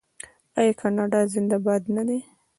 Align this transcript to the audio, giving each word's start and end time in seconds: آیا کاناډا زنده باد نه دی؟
آیا 0.59 0.73
کاناډا 0.81 1.19
زنده 1.33 1.57
باد 1.65 1.83
نه 1.95 2.03
دی؟ 2.07 2.19